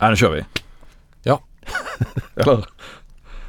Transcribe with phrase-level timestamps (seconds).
[0.00, 0.44] Ja, nu kör vi.
[1.22, 1.40] Ja.
[2.36, 2.64] Eller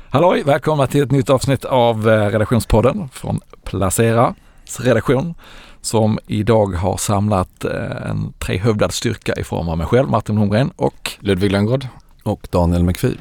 [0.09, 4.35] Halloj, välkomna till ett nytt avsnitt av eh, redaktionspodden från Placeras
[4.79, 5.33] redaktion
[5.81, 10.71] som idag har samlat eh, en trehövdad styrka i form av mig själv, Martin Holmgren
[10.75, 11.87] och Ludvig Lönngård.
[12.23, 13.15] Och Daniel McPhee.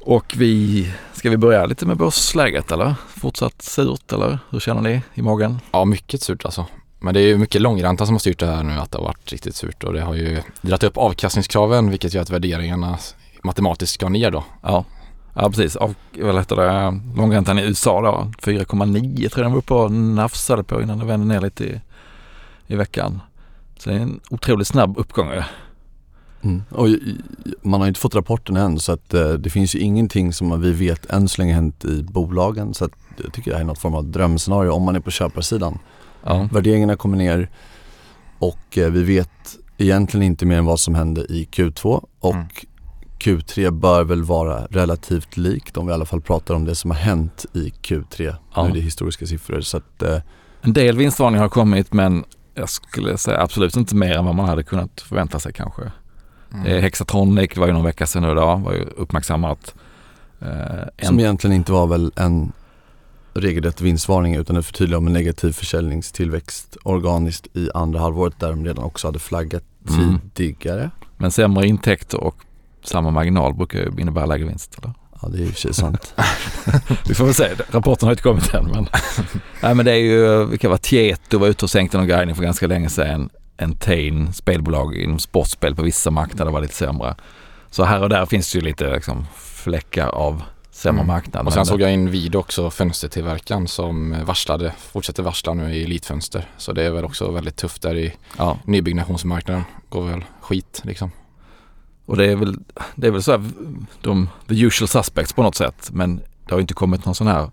[0.00, 2.94] och vi, ska vi börja lite med börsläget eller?
[3.08, 5.60] Fortsatt surt eller hur känner ni i magen?
[5.70, 6.66] Ja, mycket surt alltså.
[7.04, 9.04] Men det är ju mycket långränta som har styrt det här nu att det har
[9.04, 12.98] varit riktigt surt och det har ju dragit upp avkastningskraven vilket gör att värderingarna
[13.42, 14.44] matematiskt ska ner då.
[14.62, 14.84] Ja,
[15.34, 15.76] ja precis.
[15.76, 19.92] Av, vad heter det, långräntan i USA då, 4,9 tror jag den var uppe och
[19.92, 21.80] nafsade på innan det vände ner lite i,
[22.66, 23.20] i veckan.
[23.78, 25.30] Så det är en otroligt snabb uppgång.
[26.42, 26.62] Mm.
[26.70, 26.88] Och
[27.62, 30.60] man har ju inte fått rapporten än så att eh, det finns ju ingenting som
[30.60, 32.74] vi vet än så länge hänt i bolagen.
[32.74, 32.92] Så att
[33.24, 35.78] jag tycker det här är något form av drömscenario om man är på köparsidan.
[36.24, 36.48] Ja.
[36.52, 37.50] Värderingarna kommer ner
[38.38, 39.30] och eh, vi vet
[39.78, 42.46] egentligen inte mer än vad som hände i Q2 och Mm.
[43.18, 46.90] Q3 bör väl vara relativt likt om vi i alla fall pratar om det som
[46.90, 48.34] har hänt i Q3.
[48.54, 48.62] Ja.
[48.62, 50.18] Nu är det historiska siffror så att eh,
[50.62, 54.48] En del vinstvarningar har kommit men jag skulle säga absolut inte mer än vad man
[54.48, 55.82] hade kunnat förvänta sig kanske.
[56.52, 56.66] Mm.
[56.66, 59.74] Eh, Hexatronic, det var ju någon vecka sedan nu idag, var ju uppmärksammat.
[60.40, 60.48] Eh,
[61.06, 62.52] Som en, egentligen inte var väl en
[63.34, 68.64] regelrätt vinstvarning utan ett förtydligande om en negativ försäljningstillväxt organiskt i andra halvåret där de
[68.64, 70.20] redan också hade flaggat Mm.
[70.34, 70.90] tidigare.
[71.16, 72.36] men sämre intäkter och
[72.84, 74.78] samma marginal brukar ju innebära lägre vinst.
[74.78, 74.92] Eller?
[75.22, 76.14] Ja det är och för sig sant.
[77.08, 78.88] Vi får väl se, rapporten har inte kommit än men,
[79.62, 82.42] nej, men det är ju, vilka var Tieto var ute och sänkte någon guidning för
[82.42, 83.30] ganska länge sedan.
[83.58, 87.14] Entain, spelbolag inom sportspel på vissa marknader var lite sämre.
[87.70, 90.42] Så här och där finns det ju lite liksom, fläckar av
[90.74, 91.06] sämre Mm.
[91.14, 91.46] marknad.
[91.46, 96.48] Och sen såg jag in vid också fönstertillverkaren som varslade, fortsätter varsla nu i elitfönster.
[96.56, 99.64] Så det är väl också väldigt tufft där i ja, nybyggnationsmarknaden.
[99.88, 101.10] Går väl skit liksom.
[102.06, 102.56] och det är väl,
[102.94, 103.44] det är väl så här,
[104.02, 105.90] de, the usual suspects på något sätt.
[105.92, 107.50] Men det har ju inte kommit någon sån här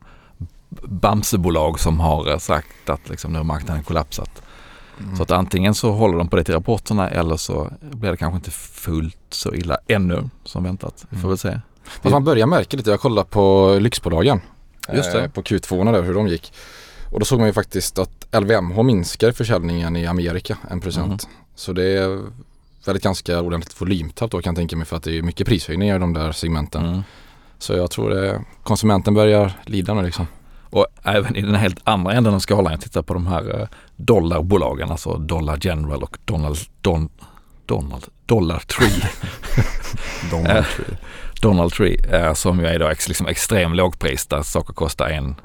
[0.87, 4.41] Bamsebolag som har eh, sagt att liksom, nu har marknaden kollapsat.
[4.99, 5.15] Mm.
[5.15, 8.35] Så att antingen så håller de på det till rapporterna eller så blir det kanske
[8.35, 11.05] inte fullt så illa ännu som väntat.
[11.09, 11.29] Vi får Mm.
[11.29, 11.59] väl se.
[11.83, 14.41] Fast man börjar märka lite, jag kollade på lyxbolagen.
[14.93, 15.23] Just det.
[15.23, 16.53] Eh, på Q2 där, hur de gick.
[17.11, 21.07] Och då såg man ju faktiskt att LVMH minskar försäljningen i Amerika, 1%.
[21.07, 21.17] Mhm.
[21.55, 22.19] Så det är
[22.85, 25.95] väldigt ganska ordentligt volymtapp då kan jag tänka mig för att det är mycket prishöjningar
[25.95, 26.85] i de där segmenten.
[26.85, 27.01] Mm.
[27.59, 30.27] Så jag tror det, konsumenten börjar lida nu liksom.
[30.69, 33.67] Och även i den helt andra änden av skalan, jag tittar på de här eh,
[33.95, 37.09] dollarbolagen, alltså Dollar General och Donald, Don,
[37.65, 39.09] Donald, Dollar Tree.
[40.31, 40.65] Donald Eh.
[40.75, 40.97] Tree.
[41.41, 45.35] Donald Tree eh, som ju är då ex, liksom extrem lågpris där saker kostar en,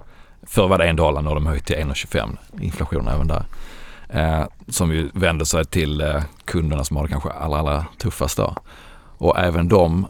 [0.42, 2.36] förr var det en dollar, nu har de höjt till 1,25.
[2.60, 3.44] Inflation även där.
[4.08, 8.36] Eh, som ju vänder sig till eh, kunderna som har det kanske allra, allra tuffast
[8.36, 8.54] då.
[9.18, 10.06] Och även de,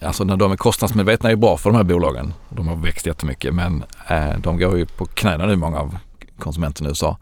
[0.00, 2.34] eh, alltså när de är kostnadsmedvetna är ju bra för de här bolagen.
[2.48, 5.96] De har växt jättemycket men eh, de går ju på knäna nu många av
[6.38, 7.16] konsumenterna i USA.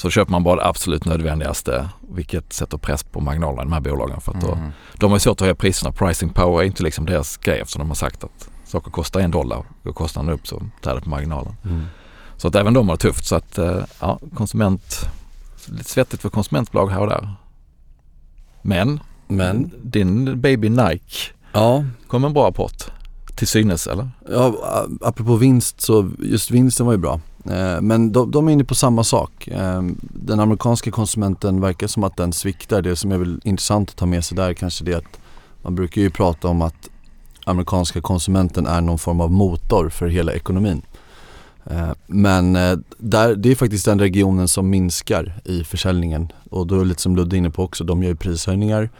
[0.00, 3.80] Så köper man bara det absolut nödvändigaste vilket sätter press på marginalerna i de här
[3.80, 4.20] bolagen.
[4.20, 4.70] För att då, Mm.
[4.98, 5.92] de har ju svårt att höja priserna.
[5.92, 9.30] Pricing power är inte liksom deras grej eftersom de har sagt att saker kostar en
[9.30, 9.62] dollar.
[9.84, 11.56] Går kostnaden upp så tär det på marginalen.
[11.64, 11.84] Mm.
[12.36, 13.24] Så att även de har det tufft.
[13.26, 15.08] Så att eh, ja, konsument,
[15.66, 17.34] lite svettigt för konsumentbolag här och där.
[18.62, 21.16] Men, Men din baby Nike
[21.52, 22.84] ja, kom en bra rapport.
[23.34, 24.10] Till synes eller?
[24.30, 24.54] ja,
[25.00, 27.20] apropå vinst så just vinsten var ju bra.
[27.44, 29.48] Eh, men de, de är inne på samma sak.
[29.48, 32.82] Eh, den amerikanska konsumenten verkar som att den sviktar.
[32.82, 35.20] Det som är väl intressant att ta med sig där kanske det är att
[35.62, 36.88] man brukar ju prata om att
[37.44, 40.82] amerikanska konsumenten är någon form av motor för hela ekonomin.
[41.64, 42.52] Eh, men
[42.98, 47.02] där, det är faktiskt den regionen som minskar i försäljningen och då är det lite
[47.02, 48.90] som Ludde är inne på också, de gör ju prishöjningar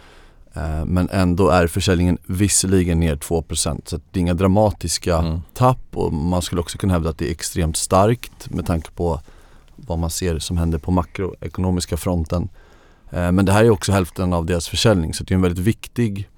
[0.86, 5.40] men ändå är försäljningen visserligen ner 2% så det är inga dramatiska Mm.
[5.54, 9.20] tapp och man skulle också kunna hävda att det är extremt starkt med tanke på
[9.76, 12.48] vad man ser som händer på makroekonomiska fronten.
[13.10, 15.64] Eh, Men det här är också hälften av deras försäljning så det är en väldigt
[15.66, 16.28] viktig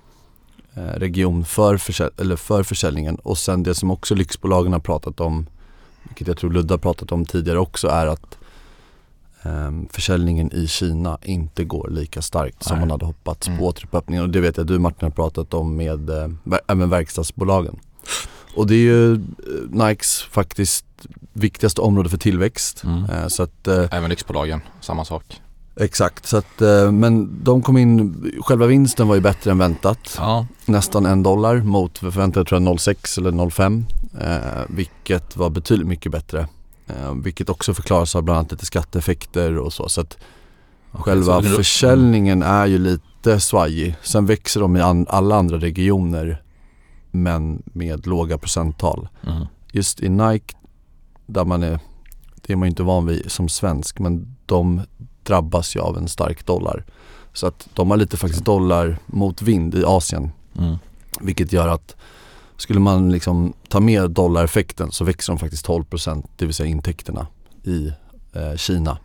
[0.74, 5.20] eh, region för, försälj- eller för försäljningen och sen det som också lyxbolagen har pratat
[5.20, 5.46] om
[6.02, 8.38] vilket jag tror Ludde har pratat om tidigare också är att
[9.90, 12.80] försäljningen i Kina inte går lika starkt som Nej.
[12.80, 13.58] man hade hoppats Mm.
[13.58, 16.28] på återöppningen och det vet jag du Martin har pratat om med eh,
[16.68, 17.78] även verkstadsbolagen.
[18.56, 19.18] Och det är ju eh,
[19.70, 20.84] Nikes faktiskt
[21.32, 22.84] viktigaste område för tillväxt.
[22.84, 23.04] Mm.
[23.04, 25.40] Eh, så att Även lyxbolagen, samma sak.
[25.76, 26.60] Exakt, så att,
[26.92, 28.14] men de kom in,
[28.44, 30.14] själva vinsten var ju bättre än väntat.
[30.18, 33.84] Ja, Nästan en dollar mot förväntat tror jag 0,6 eller 0,5.
[34.20, 36.48] Eh, vilket var betydligt mycket bättre.
[36.96, 39.88] Eh, vilket också förklaras av bland annat lite skatteeffekter och så.
[39.88, 40.18] Så att
[40.92, 43.96] okej, själva så försäljningen är ju lite lite svajig.
[44.02, 46.42] Sen växer de i an, alla andra regioner
[47.10, 49.08] men med låga procenttal.
[49.26, 49.46] Mm.
[49.72, 50.56] Just i Nike,
[51.26, 51.80] där man är,
[52.34, 54.82] det är man ju inte van vid som svensk, men de
[55.22, 56.84] drabbas ju av en stark dollar.
[57.32, 60.30] Så att de har lite faktiskt dollar mot vind i Asien.
[60.58, 60.76] Mm.
[61.20, 61.96] Vilket gör att
[62.62, 67.26] skulle man liksom ta med dollareffekten så växer de faktiskt 12% det vill säga intäkterna
[67.64, 67.92] i
[68.32, 68.98] eh, Kina.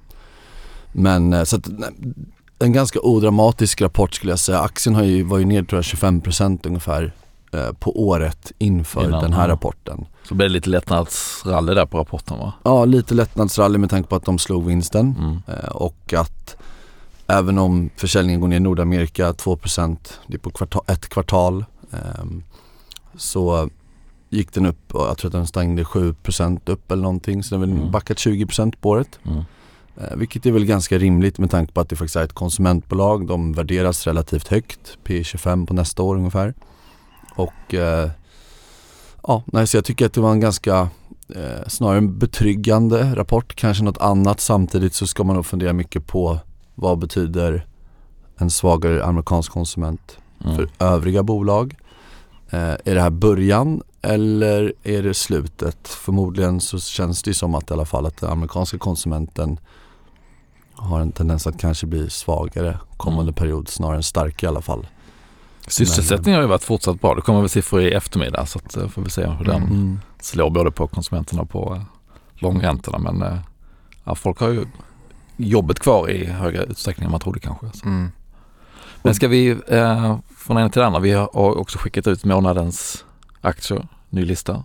[0.91, 1.67] Men eh, så att
[2.59, 4.59] en ganska odramatisk rapport skulle jag säga.
[4.59, 7.13] Aktien har ju, var ju ner tror jag 25% ungefär
[7.51, 9.53] eh, på året inför Innan, den här ja.
[9.53, 10.05] rapporten.
[10.27, 12.53] Så blir det lite lättnadsrally där på rapporten va?
[12.63, 15.41] Ja, lite lättnadsrally med tanke på att de slog vinsten Mm.
[15.47, 16.55] eh, och att
[17.27, 22.43] även om försäljningen går ner i Nordamerika 2% det är på kvartal, ett kvartal ehm,
[23.17, 23.69] så
[24.29, 27.67] gick den upp jag tror att den stängde 7% upp eller någonting så den har
[27.67, 27.91] väl Mm.
[27.91, 29.19] backat 20% på året.
[29.23, 29.37] Mm.
[29.97, 33.27] Eh, vilket är väl ganska rimligt med tanke på att det faktiskt är ett konsumentbolag.
[33.27, 36.53] De värderas relativt högt, P 25 på nästa år ungefär.
[37.35, 38.09] Och eh,
[39.23, 40.89] ja, nej, så jag tycker att det var en ganska
[41.35, 44.39] eh, snarare en betryggande rapport, kanske något annat.
[44.39, 46.39] Samtidigt så ska man nog fundera mycket på
[46.75, 47.65] vad betyder
[48.37, 50.55] en svagare amerikansk konsument Mm.
[50.55, 51.75] för övriga bolag.
[52.49, 55.87] Eh, är det här början eller är det slutet?
[55.87, 59.59] Förmodligen så känns det ju som att i alla fall att den amerikanska konsumenten
[60.73, 63.33] har en tendens att kanske bli svagare kommande Mm.
[63.33, 64.87] period snarare än stark i alla fall.
[65.67, 67.15] Sysselsättningen har ju varit fortsatt bra.
[67.15, 69.99] Det kommer väl siffror i eftermiddag så att, eh, får vi se hur den Mm.
[70.21, 71.81] slår både på konsumenterna och på eh,
[72.35, 72.97] långräntorna.
[73.11, 73.39] Men
[74.03, 74.65] ja, folk har ju
[75.37, 77.65] jobbet kvar i högre utsträckning än man trodde kanske.
[77.73, 77.85] Så.
[77.85, 78.11] Mm.
[79.07, 80.99] Men ska vi eh, från en till den andra.
[80.99, 83.05] Vi har också skickat ut månadens
[83.41, 84.63] aktier, ny lista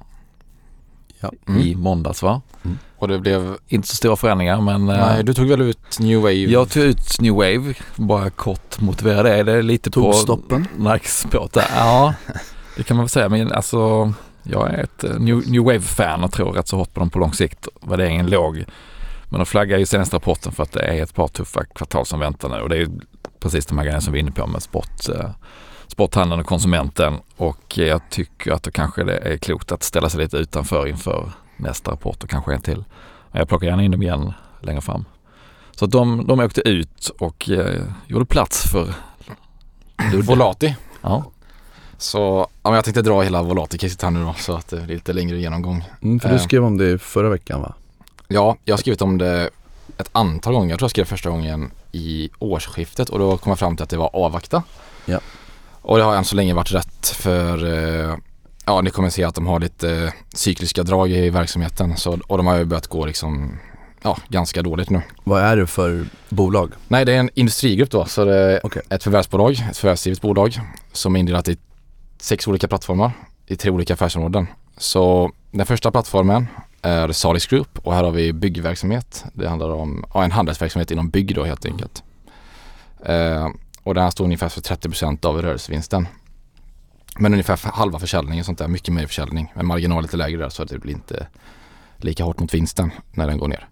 [1.21, 1.33] Ja.
[1.61, 2.41] i måndags va?
[2.99, 6.19] Och det blev, Inte så stora förändringar men eh, nej du tog väl ut New
[6.21, 6.35] Wave?
[6.35, 9.43] jag tog ut New Wave, bara kort motivera det.
[9.43, 10.67] Det är lite Tog på stoppen?
[10.77, 11.67] Nikes båt där.
[11.77, 12.15] Ja,
[12.77, 13.29] det kan man väl säga.
[13.29, 14.13] Men alltså,
[14.43, 17.19] jag är ett eh, New, New Wave-fan och tror rätt så hårt på dem på
[17.19, 17.69] lång sikt.
[17.81, 18.65] Värderingen låg.
[19.29, 22.21] Men de flaggar ju senaste rapporten för att det är ett par tuffa kvartal som
[22.21, 22.57] väntar nu.
[22.57, 22.89] Och det är
[23.43, 25.31] precis de här grejerna som vi är inne på med sport, eh,
[25.87, 27.15] sporthandeln och konsumenten.
[27.37, 31.91] Och jag tycker att det kanske är klokt att ställa sig lite utanför inför nästa
[31.91, 32.85] rapport och kanske en till.
[33.33, 35.05] Men jag plockar gärna in dem igen längre fram.
[35.73, 38.95] Så att de, de åkte ut och eh, gjorde plats för
[40.23, 40.77] Volati.
[41.03, 41.25] Ja.
[41.99, 44.95] Så ja, men jag tänkte dra hela Volati-caset här nu då så att det blir
[44.95, 45.85] lite längre genomgång.
[46.03, 46.41] Mm, för du Eh.
[46.41, 47.75] skrev om det förra veckan va?
[48.29, 49.51] Ja, jag har skrivit om det
[49.99, 50.71] ett antal gånger.
[50.71, 53.91] Jag tror jag skrev första gången i årsskiftet och då kom jag fram till att
[53.91, 54.63] det var avvakta.
[55.05, 55.21] Ja.
[55.83, 58.17] Och det har än så länge varit rätt för eh,
[58.67, 62.37] ja, ni kommer se att de har lite eh, cykliska drag i verksamheten så, och
[62.37, 63.59] de har ju börjat gå liksom
[64.03, 65.03] ja, ganska dåligt nu.
[65.25, 66.73] Vad är det för bolag?
[66.89, 68.83] Nej, det är en industrigrupp då så det är Okej.
[68.91, 70.61] ett förvärvsbolag, ett förvärvsdrivet bolag
[70.93, 71.57] som är indelat i
[72.19, 73.13] sex olika plattformar
[73.47, 74.47] i tre olika affärsområden.
[74.77, 76.47] Så den första plattformen
[76.83, 79.25] är Salix Group och här har vi byggverksamhet.
[79.33, 82.03] Det handlar om ja, en handelsverksamhet inom bygg då helt enkelt.
[83.05, 83.49] Eh,
[83.83, 86.09] och den här står ungefär för 30% av rörelsevinsten.
[87.19, 89.53] Men ungefär halva försäljningen sånt där, mycket mer försäljning.
[89.55, 91.27] Men marginal är lite lägre där så att det blir inte
[91.97, 93.69] lika hårt mot vinsten när den går ner.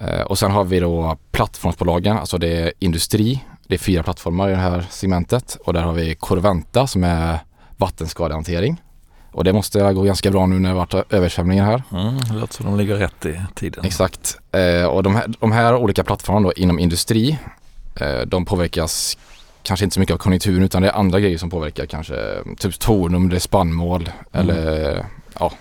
[0.00, 3.44] Eh, och sen har vi då plattformsbolagen, alltså det är industri.
[3.66, 7.38] Det är fyra plattformar i det här segmentet och där har vi Corventa som är
[7.76, 8.82] vattenskadehantering.
[9.36, 11.82] Och det måste gå ganska bra nu när det har varit översvämningar här.
[11.92, 13.84] Mm, det låter som de ligger rätt i tiden.
[13.84, 14.38] Exakt.
[14.52, 17.38] Eh, och de här, de här olika plattformarna då inom industri,
[18.00, 19.18] eh, de påverkas
[19.62, 22.42] kanske inte så mycket av konjunkturen utan det är andra grejer som påverkar kanske.
[22.58, 24.50] Typ Tornum, det är spannmål Mm.
[24.50, 25.06] eller
[25.38, 25.52] ja.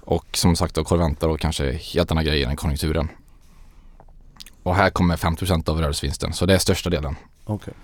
[0.00, 3.08] Och som sagt då Corventa då kanske helt andra grejer än konjunkturen.
[4.62, 7.16] Och här kommer 50% av rörelsevinsten så det är största delen.
[7.44, 7.74] Okej.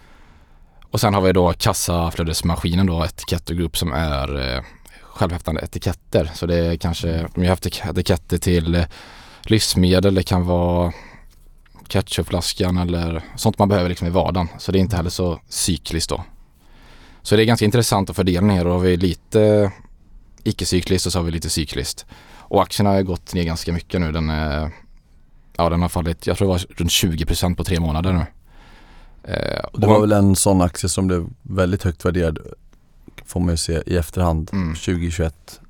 [0.91, 4.63] Och sen har vi då kassaflödesmaskinen då, Etiketter som är eh,
[5.03, 6.31] självhäftande etiketter.
[6.35, 8.85] Så det är kanske, de har haft etiketter till eh,
[9.43, 10.93] livsmedel, det kan vara
[11.89, 14.49] ketchupflaskan eller sånt man behöver liksom i vardagen.
[14.59, 16.25] Så det är inte heller så cykliskt då.
[17.23, 19.71] Så det är ganska intressant att fördela ner och har vi lite eh,
[20.45, 22.07] icke-cykliskt och så har vi lite cykliskt.
[22.37, 24.13] Och aktierna har gått ner ganska mycket nu.
[24.13, 24.71] Den, är,
[25.57, 28.27] ja, den har fallit, jag tror det var runt 20% på tre månader nu.
[29.29, 32.39] Eh, Och det och var väl en sån aktie som blev väldigt högt värderad
[33.25, 34.51] får man ju se i efterhand.
[34.53, 34.75] Mm.
[34.75, 35.61] 2021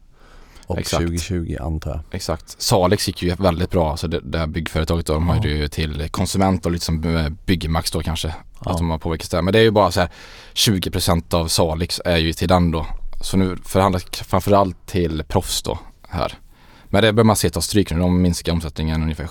[0.67, 1.03] och Exakt.
[1.03, 2.01] 2020 antar jag.
[2.11, 2.63] Exakt.
[2.63, 5.69] Salix gick ju väldigt bra, alltså det, det här byggföretaget då, de har ju det
[5.69, 8.35] till konsument och lite som eh, Byggmax då kanske.
[8.65, 8.71] Ja.
[8.71, 9.43] Att de har påverkats där.
[9.43, 10.11] Men det är ju bara så här
[10.55, 12.87] 20% av Salix är ju till den då.
[13.23, 16.39] Så nu förhandlas framförallt till proffs då här.
[16.85, 17.99] Men det bör man se ta stryk nu.
[17.99, 19.29] De minskar omsättningen ungefär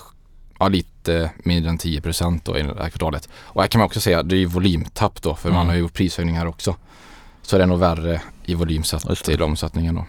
[0.58, 2.02] ja, lite mindre än 10
[2.42, 3.28] då i det här kvartalet.
[3.34, 5.58] Och här kan man också säga, det är volymtapp då för Mm.
[5.58, 6.76] man har ju gjort prishöjningar också.
[7.42, 10.06] Så det är nog värre i volym sett till omsättningen då.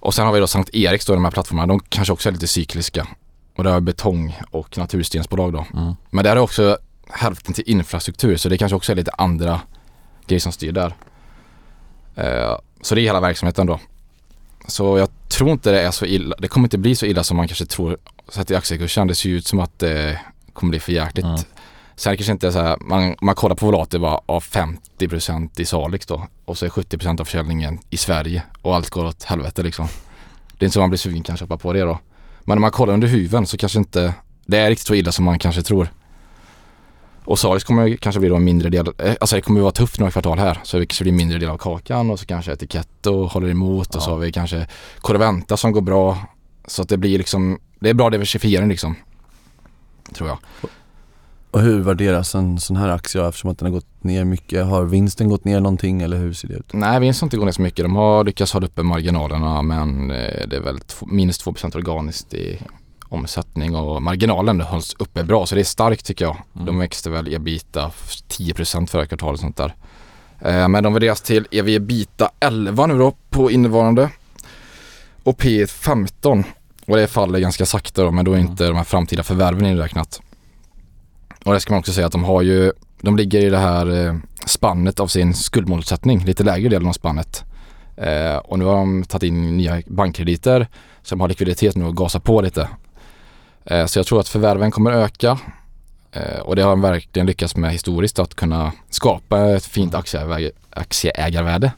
[0.00, 2.32] Och sen har vi då Sankt Eriks då, de här plattformarna, de kanske också är
[2.32, 3.06] lite cykliska.
[3.56, 5.66] Och det har betong och naturstensbolag då.
[5.74, 5.94] Mm.
[6.10, 6.78] Men där är också
[7.08, 9.60] hälften till infrastruktur så det kanske också är lite andra
[10.26, 10.94] grejer som styr där.
[12.16, 13.80] Eh, så det är hela verksamheten då.
[14.66, 16.36] Så jag tror inte det är så illa.
[16.38, 17.96] Det kommer inte bli så illa som man kanske tror.
[18.28, 20.20] Sett i aktiekursen, det ser ju ut som att det
[20.52, 21.24] kommer bli för jäkligt.
[21.24, 21.38] Mm.
[21.96, 26.06] Sen kanske inte så här, man, man kollar på volater var av 50% i Salix
[26.06, 29.86] då och så är 70% av försäljningen i Sverige och allt går åt helvete liksom.
[30.58, 31.98] Det är inte så man blir sugen kan köpa på det då.
[32.44, 34.14] Men när man kollar under huven så kanske inte
[34.46, 35.88] det är riktigt så illa som man kanske tror.
[37.24, 39.98] Och Salix kommer kanske bli då en mindre del, eh, alltså det kommer vara tufft
[39.98, 42.52] några kvartal här så det kanske blir en mindre del av kakan och så kanske
[42.52, 44.14] Etiketto håller emot och så Ja.
[44.14, 44.66] har vi kanske
[45.00, 46.18] Corventa som går bra.
[46.66, 48.96] Så att det blir liksom, det är bra diversifiering liksom.
[50.12, 50.38] Tror jag.
[51.50, 54.66] Och hur värderas en sån här aktie eftersom att den har gått ner mycket?
[54.66, 56.72] Har vinsten gått ner någonting eller hur ser det ut?
[56.72, 57.84] Nej, vinsten har inte gått ner så mycket.
[57.84, 62.58] De har lyckats hålla uppe marginalerna men eh, det är väl minus 2% organiskt i
[63.08, 66.36] omsättning och marginalen hålls uppe bra så det är starkt tycker jag.
[66.54, 66.66] Mm.
[66.66, 67.90] De växte väl ebita
[68.28, 69.74] 10% förra kvartalet och sånt där.
[70.40, 74.10] Eh, Men de värderas till ev ebita 11 nu då på innevarande
[75.22, 76.44] och P 15
[76.86, 78.50] och det faller ganska sakta då men då är Mm.
[78.50, 80.20] inte de här framtida förvärven inräknat.
[81.44, 84.06] Och det ska man också säga att de har ju, de ligger i det här
[84.06, 84.14] eh,
[84.46, 87.44] spannet av sin skuldmålsättning, lite lägre delen av spannet.
[87.96, 90.68] Eh, och nu har de tagit in nya bankkrediter
[91.02, 92.68] som har likviditet nu och gasar på lite.
[93.64, 95.38] Eh, så jag tror att förvärven kommer öka
[96.12, 100.50] eh, och det har de verkligen lyckats med historiskt att kunna skapa ett fint aktieägar,
[100.70, 101.72] aktieägarvärde.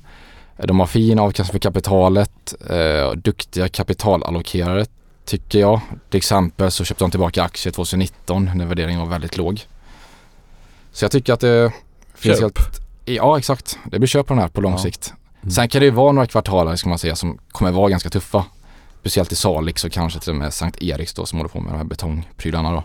[0.58, 4.87] Eh, De har fin avkastning för kapitalet, eh, duktiga kapitalallokerare
[5.25, 5.80] tycker jag.
[6.11, 9.61] Till exempel så köpte de tillbaka aktier 2019 när värderingen var väldigt låg.
[10.92, 11.73] Så jag tycker att det
[12.14, 12.58] finns Köp.
[12.58, 12.80] helt...
[13.04, 14.78] Ja exakt, det blir köp på den här på lång Ja.
[14.78, 15.12] sikt.
[15.42, 15.50] Mm.
[15.50, 18.44] Sen kan det ju vara några kvartal ska man säga som kommer vara ganska tuffa.
[19.00, 21.73] Speciellt i Salix och kanske till och med Sankt Eriks då som håller på med
[21.73, 22.84] de här betongprylarna då.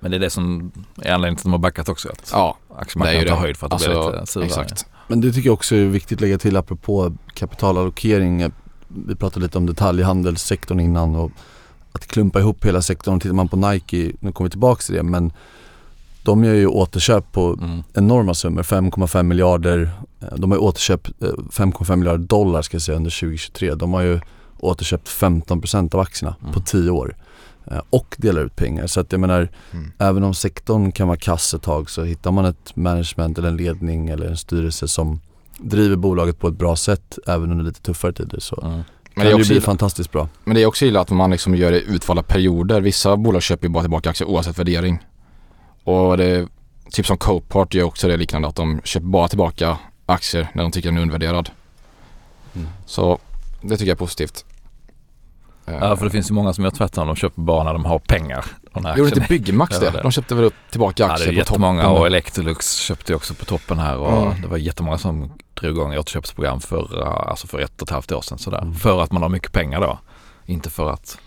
[0.00, 0.72] Men det är det som
[1.02, 2.08] är anledningen till att de har backat också.
[2.08, 4.64] Att Ja, aktiemarknaden tar höjd för att det blir alltså lite surare.
[4.64, 4.86] exakt.
[5.10, 8.50] Men det tycker jag också är viktigt att lägga till apropå kapitalallokering.
[8.88, 11.30] Vi pratade lite om detaljhandelssektorn innan och
[11.92, 13.20] att klumpa ihop hela sektorn.
[13.20, 15.32] Tittar man på Nike, nu kommer vi tillbaka till det, men
[16.22, 17.82] de gör ju återköp på Mm.
[17.94, 19.90] enorma summor, 5,5 miljarder.
[20.20, 23.74] eh, De har ju återköpt eh, 5,5 miljarder dollar ska jag säga under 2023.
[23.74, 24.20] De har ju
[24.60, 26.52] återköpt 15% av aktierna Mm.
[26.54, 27.14] på 10 år.
[27.70, 28.86] Eh, Och delar ut pengar.
[28.86, 29.92] Så att jag menar, Mm.
[29.98, 33.56] även om sektorn kan vara kass ett tag så hittar man ett management eller en
[33.56, 35.20] ledning eller en styrelse som
[35.58, 38.82] driver bolaget på ett bra sätt även under lite tuffare tider så Mm.
[39.14, 40.28] Men det, är det också bli illa, fantastiskt bra.
[40.44, 42.80] men det är också illa att man liksom gör det i utvalda perioder.
[42.80, 44.98] Vissa bolag köper ju bara tillbaka aktier oavsett värdering.
[45.84, 46.48] Och det
[46.90, 50.72] typ som Copart gör också det liknande att de köper bara tillbaka aktier när de
[50.72, 51.50] tycker den är undervärderad.
[52.54, 52.68] Mm.
[52.86, 53.18] Så
[53.62, 54.44] det tycker jag är positivt.
[55.74, 57.06] Eh, Ja, för det finns ju många som gör tvärtom.
[57.06, 58.44] De köper bara när de har pengar.
[58.96, 59.90] Gjorde inte Byggmax Ja, det?
[59.90, 60.02] det.
[60.02, 61.78] De köpte väl upp tillbaka Ja, det aktier är på toppen.
[61.80, 64.40] och Electrolux köpte ju också på toppen här och Mm.
[64.42, 68.12] det var jättemånga som drog igång återköpsprogram för, uh, alltså för ett och ett halvt
[68.12, 68.58] år sedan sådär.
[68.62, 68.74] Mm.
[68.74, 69.98] För att man har mycket pengar då.
[70.46, 71.18] Inte för att,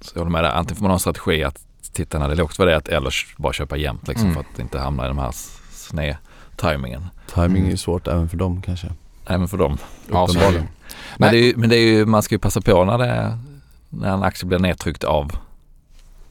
[0.00, 1.58] så jag håller med dig, antingen får man ha en strategi att
[1.92, 4.34] titta när det är lågt värderat eller bara köpa jämnt liksom Mm.
[4.44, 5.32] för att inte hamna i den här
[5.70, 6.16] sned
[6.56, 7.04] timingen.
[7.34, 7.70] Timing är Mm.
[7.70, 8.88] ju svårt även för dem kanske.
[9.26, 9.78] Även för dem.
[10.12, 10.68] Ja, är uppenbarligen.
[11.16, 11.30] Men, Nej.
[11.30, 13.38] det är, ju- men det är ju, man ska ju passa på när, det,
[14.00, 15.32] när en aktie blir nedtryckt av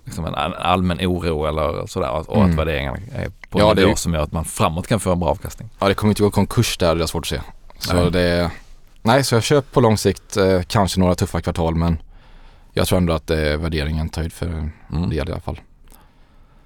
[0.05, 2.49] liksom en all- allmän oro eller sådär och och Mm.
[2.51, 5.11] att värderingen är på Ja, en det nivå som gör att man framåt kan få
[5.11, 5.69] en bra avkastning.
[5.79, 7.41] Ja, det kommer inte gå konkurs där, det är svårt att se.
[7.79, 8.11] Så Nej.
[8.11, 8.51] det
[9.01, 11.97] Nej, så jag köper på lång sikt eh, kanske några tuffa kvartal men
[12.73, 15.09] jag tror ändå att eh, värderingen tar höjd för en Mm.
[15.09, 15.59] del i alla fall.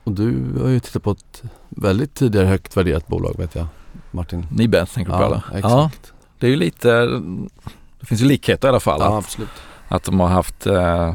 [0.04, 3.68] Och du har ju tittat på ett väldigt tidigare högt värderat bolag vet jag
[4.12, 4.48] Martin.
[4.52, 5.44] Nibe tänker du på eller?
[5.58, 6.14] exakt.
[6.40, 6.90] det är ju lite,
[8.00, 9.00] det finns ju likheter i alla fall.
[9.02, 9.50] Ja, Att, absolut
[9.90, 11.14] att de har haft, eh,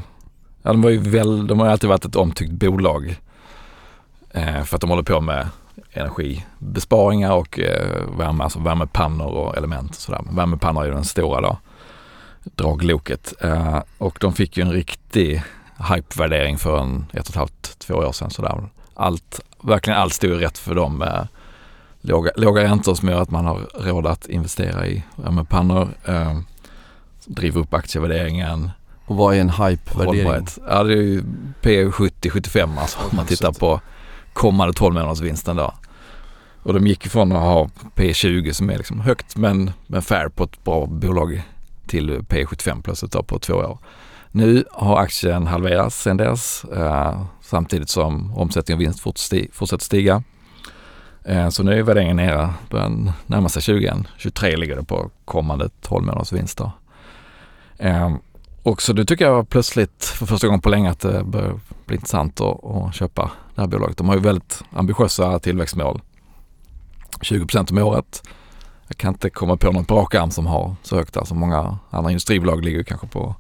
[0.63, 3.21] ja de har ju väl, de har ju alltid varit ett omtyckt bolag.
[4.31, 5.49] Eh, för att de håller på med
[5.93, 10.21] energibesparingar och eh, värme, alltså värmepannor och element och sådär.
[10.31, 11.59] Värmepannor är ju den stora då,
[12.45, 13.35] dragloket.
[13.41, 15.43] Eh, och de fick ju en riktig
[15.95, 18.69] hypevärdering för en ett och ett halvt, två år sedan sådär.
[18.95, 21.03] Allt, verkligen allt stod ju rätt för dem.
[21.03, 21.25] Eh,
[22.01, 25.89] låga, låga räntor som gör att man har råd att investera i värmepannor.
[26.05, 26.39] Eh,
[27.27, 28.71] driver upp aktievärderingen.
[29.07, 30.47] Och vad är en hype-värdering?
[30.69, 31.23] Ja det är ju
[31.61, 33.81] P 70-75 alltså om man tittar på
[34.33, 35.75] kommande 12 månaders vinsten då.
[36.63, 40.29] Och de gick ifrån att ha P 20 som är liksom högt men, men fair
[40.29, 41.43] på ett bra bolag
[41.87, 43.79] till P 75 plötsligt då på två år.
[44.31, 50.23] Nu har aktien halverats sedan dess eh, samtidigt som omsättning och vinst fortsätter stiga.
[51.25, 54.09] Eh, så nu är värderingen nere, börjar närma sig 20 igen.
[54.17, 56.65] 23 ligger det på kommande 12 månaders vinster.
[56.65, 56.71] Eh,
[58.63, 61.97] och så nu tycker jag plötsligt för första gången på länge att det börjar bli
[61.97, 63.97] intressant att, att köpa det här bolaget.
[63.97, 66.01] De har ju väldigt ambitiösa tillväxtmål.
[67.21, 68.23] 20% om året.
[68.89, 71.25] Jag kan inte komma på något på rak arm som har så högt där.
[71.25, 73.35] Så många andra industribolag ligger kanske på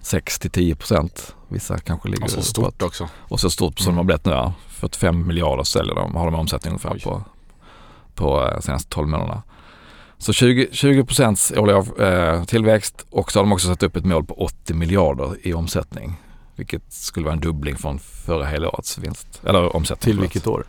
[0.00, 2.24] 6 till 10% Vissa kanske ligger...
[2.24, 3.08] Och så stort på, också.
[3.18, 3.96] Och så stort som mm.
[3.96, 4.52] de har blivit nu.
[4.68, 7.00] 45 miljarder säljer de, har de omsättning ungefär Oj.
[7.00, 7.22] på,
[8.14, 9.42] på eh, senaste 12 månaderna.
[10.24, 11.74] Så 20, 20 procents årlig
[12.06, 15.54] eh, tillväxt och så har de också satt upp ett mål på 80 miljarder i
[15.54, 16.20] omsättning.
[16.56, 19.40] Vilket skulle vara en dubbling från förra helårets vinst.
[19.46, 20.12] Eller omsättning.
[20.12, 20.64] Till vilket år?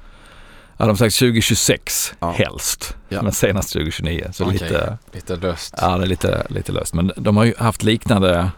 [0.78, 2.32] Ja, de har sagt 2026 ja.
[2.32, 2.98] helst.
[3.10, 3.22] Ja.
[3.22, 4.28] Men senast 2029.
[4.34, 4.54] Så okay.
[4.54, 5.74] lite, lite löst.
[5.78, 6.94] Ja, det är lite, lite löst.
[6.94, 8.52] Men de har ju haft liknande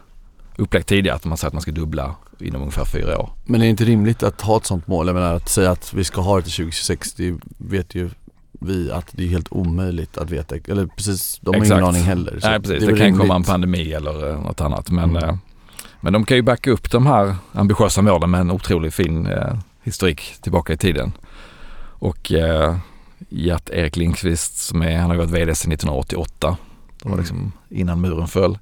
[0.56, 1.16] upplägg tidigare.
[1.16, 3.30] Att man säger att man ska dubbla inom ungefär fyra år.
[3.46, 5.08] Men är det inte rimligt att ha ett sånt mål?
[5.08, 7.14] Jag menar att säga att vi ska ha det till 2026.
[7.14, 8.10] Det vet ju
[8.60, 10.56] vi att det är helt omöjligt att veta.
[10.56, 11.80] Eller precis, de har Exakt.
[11.80, 12.40] ingen aning heller.
[12.44, 13.22] Nej precis, det, det kan rimligt.
[13.22, 14.92] komma en pandemi eller eh, något annat.
[14.92, 15.24] Men, mm.
[15.24, 15.36] eh,
[16.02, 19.58] men de kan ju backa upp de här ambitiösa målen med en otroligt fin eh,
[19.84, 21.12] historik tillbaka i tiden.
[22.00, 22.78] Och eh,
[23.30, 26.58] Gert-Erik Lindqvist som är, han har varit VD sedan 1988.
[26.98, 27.20] Det var mm.
[27.20, 28.58] liksom innan muren föll.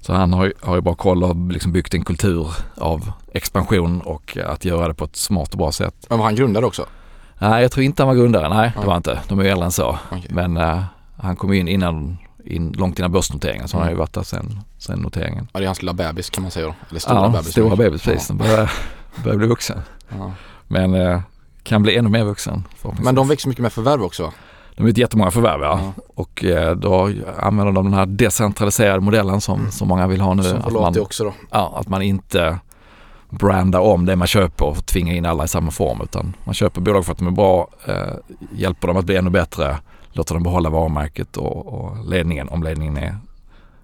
[0.00, 4.00] Så han har ju, har ju bra koll och liksom byggt en kultur av expansion
[4.00, 6.06] och att göra det på ett smart och bra sätt.
[6.08, 6.86] Men var han grundare också?
[7.38, 8.48] Nej, jag tror inte han var grundare.
[8.48, 9.20] Nej, det var han inte.
[9.28, 9.98] De är ju äldre än så.
[10.10, 10.28] Okay.
[10.28, 10.82] Men uh,
[11.16, 13.82] han kom in innan, in, långt innan börsnoteringen så mm.
[13.82, 15.48] han har ju varit där sen, sen noteringen.
[15.52, 16.74] Ja, det är hans lilla bebis kan man säga då.
[16.90, 17.52] Eller stora ja, bebis.
[17.52, 18.30] stora bebis precis.
[18.30, 18.34] Ja.
[18.34, 18.72] Den börjar,
[19.24, 19.82] börjar bli vuxen.
[20.08, 20.32] Ja.
[20.68, 21.20] Men uh,
[21.62, 22.64] kan bli ännu mer vuxen
[23.02, 24.32] Men de växer mycket med förvärv också va?
[24.76, 25.80] De har jättemånga förvärv ja.
[25.82, 26.02] ja.
[26.14, 29.72] Och eh, då använder de den här decentraliserade modellen som, mm.
[29.72, 30.42] som många vill ha nu.
[30.42, 31.34] Som man, också då.
[31.50, 32.58] Ja, att man inte
[33.38, 36.80] branda om det man köper och tvinga in alla i samma form utan man köper
[36.80, 38.14] bolag för att de är bra, eh,
[38.52, 39.78] hjälper dem att bli ännu bättre,
[40.12, 43.18] låter dem behålla varumärket och, och ledningen om ledningen är,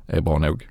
[0.06, 0.68] är bra nog.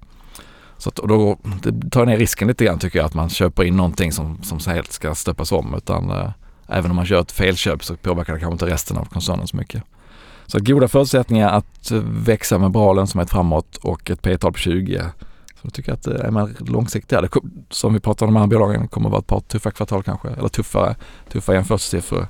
[0.77, 3.63] Så att, och då det tar ner risken lite grann tycker jag att man köper
[3.63, 6.31] in någonting som, som helt ska stöpas om utan eh,
[6.67, 9.57] även om man gör ett felköp så påverkar det kanske inte resten av koncernen så
[9.57, 9.83] mycket.
[10.45, 14.59] Så goda förutsättningar att eh, växa med bra lönsamhet framåt och ett P tal på
[14.59, 15.05] 20.
[15.61, 17.29] Så jag tycker att eh, är man långsiktig, det,
[17.69, 20.29] som vi pratade om de här bolagen, kommer att vara ett par tuffa kvartal kanske,
[20.29, 20.95] eller tuffare,
[21.31, 22.27] tuffa jämförelsesiffror.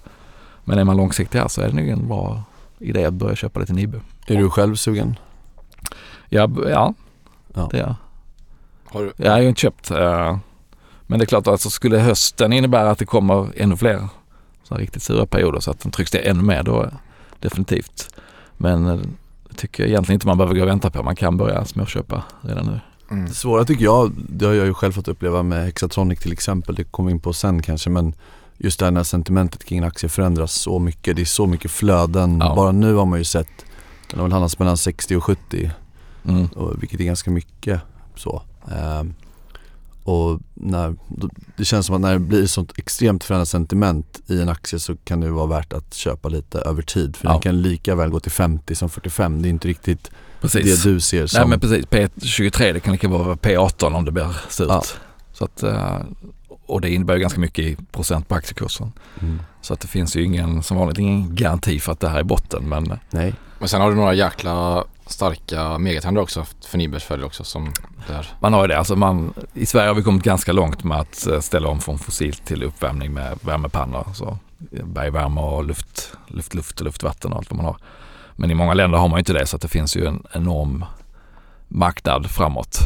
[0.64, 2.44] Men är man långsiktig här så är det nog en bra
[2.80, 4.00] idé att börja köpa lite Nibu.
[4.28, 5.16] Är du själv sugen?
[6.30, 6.94] Ja, ja,
[7.54, 7.68] ja.
[7.72, 7.96] det är jag.
[8.86, 9.14] Har du?
[9.18, 9.92] Jag har ju inte köpt.
[9.92, 10.38] Eh,
[11.02, 14.08] men det är klart att alltså, skulle hösten innebära att det kommer ännu fler
[14.64, 16.90] så riktigt sura perioder så att den trycks ner ännu mer då
[17.40, 18.16] definitivt.
[18.58, 19.00] Men eh,
[19.50, 21.04] det tycker jag egentligen inte man behöver gå och vänta på.
[21.04, 22.80] Man kan börja småköpa redan nu.
[23.12, 23.26] Mm.
[23.26, 26.76] Det svåra tycker jag, det har jag ju själv fått uppleva med Hexatronic till exempel,
[26.76, 28.14] det kommer vi in på sen kanske men
[28.58, 31.72] just det här när sentimentet kring en aktie förändras så mycket, det är så mycket
[31.72, 32.40] flöden.
[32.40, 32.56] Ja.
[32.56, 33.66] Bara nu har man ju sett,
[34.10, 35.72] den har väl handlats mellan 60 och 70
[36.26, 36.46] mm.
[36.46, 37.82] och, vilket är ganska mycket
[38.16, 38.42] så.
[39.00, 39.14] Um,
[40.04, 40.96] och när,
[41.58, 44.96] det känns som att när det blir sånt extremt förändrat sentiment i en aktie så
[44.96, 47.16] kan det vara värt att köpa lite över tid.
[47.16, 47.32] För ja.
[47.32, 49.42] den kan lika väl gå till 50 som 45.
[49.42, 50.84] Det är inte riktigt precis.
[50.84, 51.40] det du ser som...
[51.40, 54.68] Nej men precis, P23 det kan lika vara P18 om det blir surt.
[54.70, 54.84] Ja.
[55.34, 55.98] Så att, eh,
[56.66, 58.92] och det innebär ju ganska mycket i procent på aktiekursen.
[59.22, 59.40] Mm.
[59.62, 62.24] Så att det finns ju ingen, som vanligt, ingen garanti för att det här är
[62.24, 63.00] botten men...
[63.10, 63.34] Nej.
[63.60, 67.74] Men sen har du några jäkla starka megatrender också för Nibers också som
[68.08, 68.28] där.
[68.40, 68.78] Man har ju det.
[68.78, 72.00] Alltså man, I Sverige har vi kommit ganska långt med att eh, ställa om från
[72.00, 74.08] fossilt till uppvärmning med värmepannor.
[74.14, 74.38] Så
[74.84, 77.78] bergvärme och luft, luft, luft och luftvatten och allt vad man har.
[78.40, 80.86] Men i många länder har man inte det så att det finns ju en enorm
[81.68, 82.80] marknad framåt.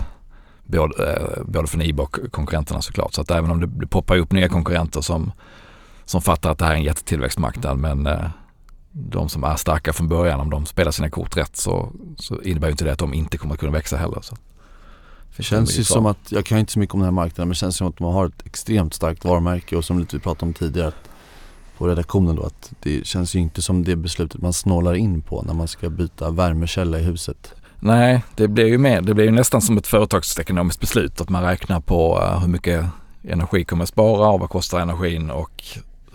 [0.64, 3.14] Både, eh, både för Nibe och konkurrenterna såklart.
[3.14, 5.32] Så att även om det, det poppar upp nya konkurrenter som,
[6.06, 8.26] som fattar att det här är en jättetillväxtmarknad men eh,
[8.92, 12.68] de som är starka från början, om de spelar sina kort rätt så, så innebär
[12.68, 14.22] ju inte det att de inte kommer att kunna växa heller.
[14.22, 14.36] Så.
[15.38, 17.50] Det känns ju som att, jag kan inte så mycket om den här marknaden, men
[17.50, 20.46] det känns som att de har ett extremt starkt varumärke och som lite vi pratade
[20.46, 21.10] om tidigare att,
[21.78, 25.42] på redaktionen då att det känns ju inte som det beslutet man snålar in på
[25.42, 27.54] när man ska byta värmekälla i huset.
[27.80, 31.44] Nej, det blir ju mer, det blir ju nästan som ett företagsekonomiskt beslut att man
[31.44, 32.86] räknar på uh, hur mycket
[33.24, 35.64] energi kommer att spara och vad kostar energin och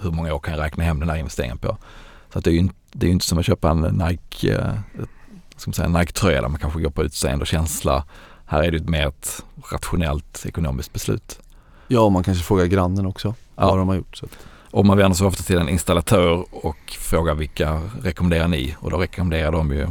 [0.03, 1.77] hur många år kan jag räkna hem den här investeringen på.
[2.33, 4.73] Så att det är ju inte, det är inte som att köpa en Nike, eh,
[5.57, 8.05] ska man säga, Nike-tröja där man kanske går på utseende och känsla.
[8.47, 11.40] Här är det ett mer ett rationellt ekonomiskt beslut.
[11.88, 13.66] Ja, och man kanske frågar grannen också ja.
[13.66, 14.16] vad de har gjort.
[14.16, 14.27] Så.
[14.71, 18.77] Och man vänder sig ofta till en installatör och frågar vilka rekommenderar ni?
[18.79, 19.87] Och då rekommenderar de ju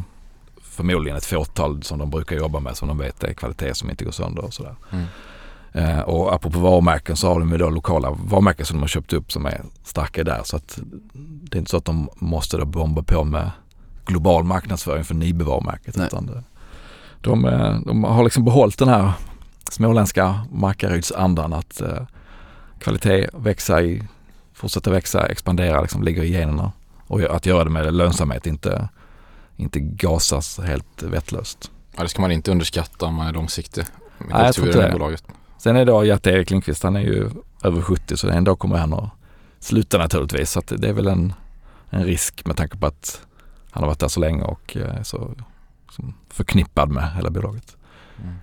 [0.62, 4.06] förmodligen ett fåtal som de brukar jobba med som de vet är kvalitet som inte
[4.06, 4.76] går sönder och sådär.
[4.92, 5.06] Mm.
[5.72, 9.14] Eh, och apropå varumärken så har de ju då lokala varumärken som de har köpt
[9.14, 10.42] upp som är starka där.
[10.44, 10.80] Så att
[11.14, 13.52] det är inte så att de måste då bomba på med
[14.06, 15.98] global marknadsföring för Nibe-varumärket.
[15.98, 16.44] Utan det,
[17.22, 19.12] de, eh, de har liksom behållit den här
[19.72, 22.02] småländska Markarydsandan att eh,
[22.80, 24.04] kvalitet, växa i,
[24.58, 26.72] fortsätta växa, expandera, liksom ligger i generna.
[27.08, 28.90] Och att göra det med lönsamhet, inte,
[29.56, 31.72] inte gasas helt vettlöst.
[31.96, 33.84] Ja, det ska man inte underskatta om man är långsiktig.
[34.18, 34.92] med Nej, jag tror inte det.
[34.92, 35.24] bolaget.
[35.58, 37.30] Sen är då Gert-Erik Lindqvist, han är ju
[37.64, 39.10] över 70 så en dag kommer han att
[39.60, 40.52] sluta naturligtvis.
[40.52, 41.34] Så det är väl en,
[41.90, 43.22] en risk med tanke på att
[43.72, 45.36] han har varit där så länge och eh, är så
[45.86, 47.78] liksom, förknippad med hela bolaget.
[48.24, 48.36] Mm.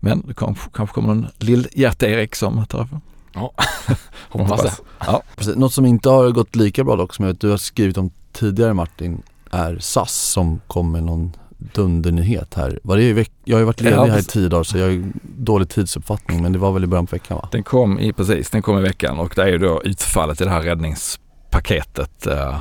[0.00, 3.00] Men det kom, kanske kommer en lill Gert-Erik som tar över.
[4.28, 4.72] Hoppas det.
[5.06, 5.56] Ja, Precis.
[5.56, 8.10] Något som inte har gått lika bra dock som jag vet du har skrivit om
[8.32, 11.32] tidigare Martin är SAS som kom med någon
[11.74, 12.80] dundernyhet här.
[12.82, 14.86] Var det i jag har ju varit ledig Ja, här i tio dagar så jag
[14.86, 17.48] har dålig tidsuppfattning men det var väl i början på veckan va?
[17.52, 20.44] Den kom i, precis, den kom i veckan och det är ju då utfallet i
[20.44, 22.26] det här räddningspaketet.
[22.26, 22.58] eh,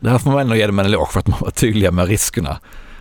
[0.00, 2.08] Det här får man ändå ge dem en eloge för att man var tydliga med
[2.08, 2.58] riskerna.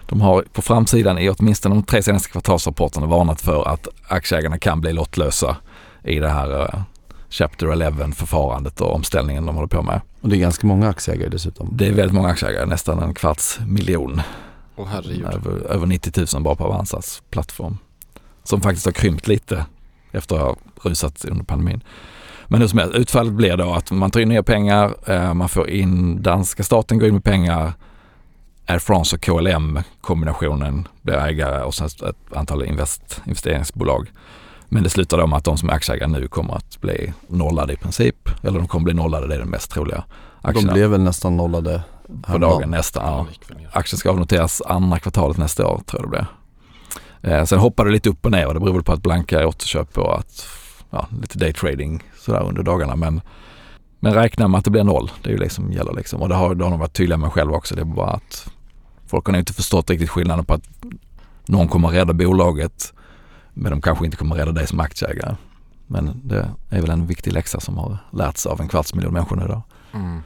[0.09, 4.81] De har på framsidan i åtminstone de tre senaste kvartalsrapporterna varnat för att aktieägarna kan
[4.81, 5.57] bli lottlösa
[6.03, 6.81] i det här eh,
[7.33, 10.01] Chapter 11 förfarandet och omställningen de håller på med.
[10.21, 11.69] Och det är ganska många aktieägare dessutom.
[11.71, 14.21] Det är väldigt många aktieägare, nästan en kvarts miljon.
[14.87, 15.25] Herregud.
[15.25, 17.77] Över, över 90 000 bara på Avanzas plattform.
[18.43, 19.65] Som faktiskt har krympt lite
[20.11, 21.83] efter att ha rusat under pandemin.
[22.47, 25.49] Men hur som helst, utfallet blir då att man tar in nya pengar, eh, man
[25.49, 27.73] får in, danska staten går in med pengar,
[28.65, 34.07] Air France och KLM kombinationen blir ägare och sen ett antal invest, investeringsbolag.
[34.73, 37.73] Men det slutar då med att de som är aktieägare nu kommer att bli nollade
[37.73, 38.29] i princip.
[38.43, 40.03] Eller de kommer bli nollade, det är den mest troliga.
[40.41, 41.83] De Aktierna blev väl nästan nollade
[42.21, 43.03] på dagen nästan.
[43.05, 43.27] Ja.
[43.71, 46.27] Aktien ska avnoteras andra kvartalet nästa år tror jag det
[47.21, 47.31] blir.
[47.31, 49.47] Eh, sen hoppar det lite upp och ner och det beror väl på att Blanka
[49.47, 50.47] återköp och att
[50.89, 52.95] ja, lite daytrading sådär under dagarna.
[52.95, 53.21] Men,
[53.99, 55.12] men räkna med att det blir noll.
[55.23, 56.21] Det är ju det som gäller liksom.
[56.21, 57.75] Och det har, det har de varit tydliga med själva också.
[57.75, 58.47] Det är bara att
[59.07, 60.69] folk har inte förstått riktigt skillnaden på att
[61.45, 62.93] någon kommer att rädda bolaget
[63.53, 65.35] men de kanske inte kommer att rädda dig som aktieägare.
[65.87, 69.35] Men det är väl en viktig läxa som har lärts av en kvarts miljon människor
[69.35, 69.61] nu då.
[69.93, 70.21] Mm.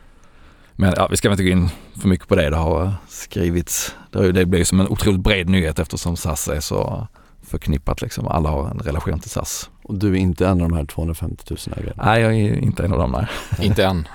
[0.80, 1.70] Men ja, vi ska väl inte gå in
[2.02, 2.50] för mycket på det.
[2.50, 3.96] Det har skrivits.
[4.12, 7.08] Det, har ju- det blir ju som en otroligt bred nyhet eftersom SAS är så
[7.48, 8.28] förknippat liksom.
[8.28, 9.70] Alla har en relation till SAS.
[9.84, 12.04] Och du är inte en av de här 250 000 ägarna.
[12.06, 13.12] Nej, jag är inte en av dem.
[13.12, 13.28] Nej.
[13.68, 14.08] Inte än.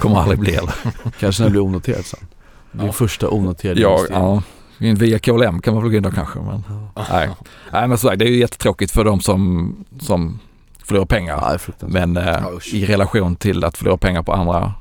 [0.00, 0.74] Kommer aldrig bli heller.
[1.20, 2.20] Kanske när det blir onoterat sen.
[2.72, 2.92] Din Ja.
[2.92, 4.42] första onoterade Jag, investering.
[4.82, 6.38] Via KLM kan man väl gå in då kanske.
[6.40, 6.64] Men,
[7.10, 7.30] nej.
[7.72, 10.38] nej, men så det är ju jättetråkigt för de som, som
[10.84, 11.58] förlorar pengar.
[11.58, 12.08] Fruktansvärt.
[12.08, 14.74] Men eh, i relation till att förlora pengar på andra,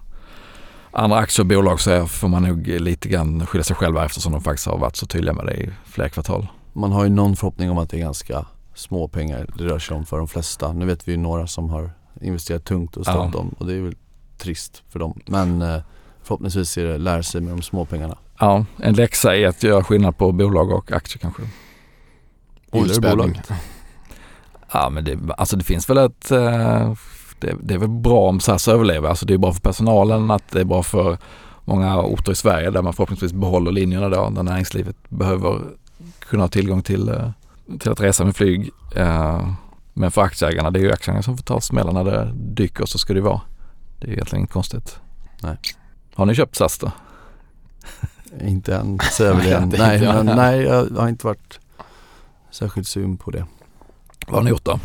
[0.92, 4.42] andra aktier och bolag så får man nog lite grann skylla sig själva eftersom de
[4.42, 6.48] faktiskt har varit så tydliga med det i flera kvartal.
[6.74, 9.98] Man har ju någon förhoppning om att det är ganska små pengar det rör sig
[9.98, 10.74] om för de flesta.
[10.74, 13.30] Nu vet vi ju några som har investerat tungt och stått Ja.
[13.32, 13.96] dem och det är väl
[14.38, 15.20] trist för dem.
[15.26, 15.82] Men eh,
[16.24, 18.18] förhoppningsvis är det lära sig med de små pengarna.
[18.42, 21.42] Ja, en läxa är att göra skillnad på bolag och aktier kanske.
[22.74, 23.34] Gillar du?
[24.74, 26.32] Ja, men det, alltså det finns väl ett...
[26.32, 26.94] eh,
[27.40, 29.10] Det, det är väl bra om SAS överlever.
[29.10, 31.18] Alltså det är bra för personalen, att det är bra för
[31.66, 35.62] många orter i Sverige där man förhoppningsvis behåller linjerna då, där näringslivet behöver
[36.20, 37.30] kunna ha tillgång till, eh,
[37.80, 38.70] till att resa med flyg.
[38.96, 39.54] Eh,
[39.94, 42.98] Men för aktieägarna, det är ju aktieägarna som får ta smällen när det dyker, så
[42.98, 43.42] ska det vara.
[44.00, 45.00] Det är egentligen inte konstigt.
[45.44, 45.58] Nej.
[46.16, 46.92] Har ni köpt SAS då?
[48.48, 50.14] Inte än, säger jag väl Nej, igen.
[50.16, 51.60] Nej, men, nej, jag har inte varit
[52.52, 53.46] särskilt sugen på det.
[54.28, 54.80] Vad har ni gjort då?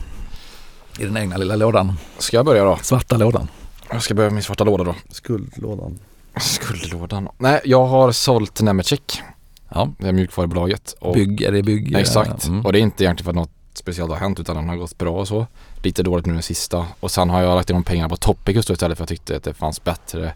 [0.99, 1.93] I den egna lilla lådan?
[2.19, 2.77] Ska jag börja då?
[2.83, 3.49] Svarta lådan?
[3.91, 4.95] Jag ska börja med min svarta låda då.
[5.11, 5.99] Skuldlådan.
[6.41, 7.29] Skuldlådan.
[7.39, 9.23] Nej, jag har sålt Nemetschek.
[9.69, 9.89] Ja.
[9.99, 10.95] Det är mjukvarubolaget.
[11.01, 11.95] Och, Bygg, är det bygg?
[11.95, 12.47] eh, Exakt.
[12.47, 12.67] mm.
[12.67, 14.99] Och det är inte egentligen för att något speciellt har hänt utan den har gått
[14.99, 15.47] bra och så.
[15.83, 16.87] Lite dåligt nu den sista.
[17.01, 19.19] Och sen har jag lagt in de pengarna på Topicus då istället för att jag
[19.19, 20.33] tyckte att det fanns bättre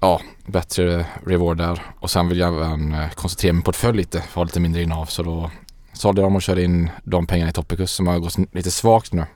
[0.00, 1.82] Ja, bättre reward där.
[2.00, 5.06] Och sen vill jag även eh, koncentrera min portfölj lite för ha lite mindre innehav.
[5.06, 5.50] Så då
[5.92, 9.12] sålde jag dem och körde in de pengarna i Topicus som har gått lite svagt
[9.12, 9.26] nu.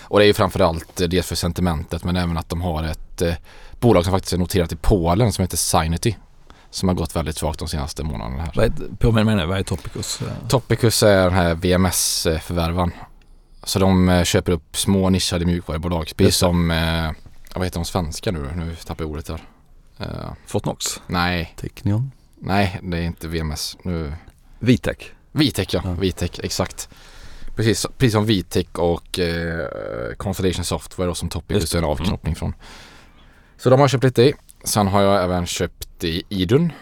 [0.00, 3.22] Och det är ju framförallt eh, dels för sentimentet men även att de har ett
[3.22, 3.34] eh,
[3.80, 6.16] bolag som faktiskt är noterat i Polen som heter Sinity.
[6.70, 8.52] Som har gått väldigt svagt de senaste månaderna här.
[8.54, 10.20] Vad är, påminn mig nu, vad är Topicus?
[10.48, 12.92] Topicus är den här VMS-förvärvan.
[13.64, 16.12] Så de eh, köper upp små nischade mjukvarubolag.
[16.16, 17.10] Precis som, eh,
[17.54, 18.50] vad heter de svenska nu?
[18.56, 19.42] Nu tappar jag ordet där.
[19.98, 21.00] Eh, Fortnox?
[21.06, 22.12] nej, Technion.
[22.34, 23.76] nej det är inte VMS.
[23.82, 24.12] Nu,
[24.58, 24.96] Vitec?
[25.32, 25.92] Vitec ja, Ja.
[25.92, 26.88] Vitec exakt.
[27.56, 29.68] Precis, precis som Vitec och eh,
[30.16, 32.54] Constellation Software och som Topicus Just är en avknoppning från.
[33.56, 34.34] Så de har jag köpt lite i.
[34.64, 36.72] Sen har jag även köpt i Idun.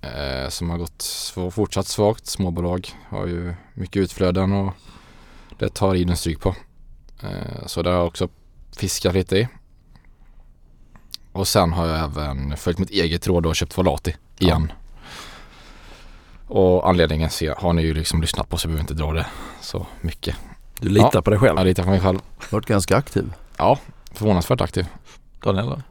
[0.00, 2.26] Eh, som har gått sv- fortsatt svagt.
[2.26, 4.72] Småbolag har ju mycket utflöden och
[5.58, 6.54] Det tar Iden stryk på.
[7.22, 8.28] Eh, så det har jag också
[8.76, 9.48] fiskat lite i.
[11.34, 14.72] Och sen har jag även följt mitt eget råd och köpt Volati igen.
[16.46, 19.26] Och anledningen ser, har ni ju liksom lyssnat på så jag behöver inte dra det
[19.60, 20.36] så mycket.
[20.80, 21.22] Du litar Ja.
[21.22, 21.58] på dig själv?
[21.58, 22.18] Jag litar på mig själv.
[22.50, 23.32] Varit ganska aktiv.
[23.56, 23.78] Ja,
[24.12, 24.86] förvånansvärt aktiv.
[25.44, 25.66] Daniel?
[25.66, 25.82] då?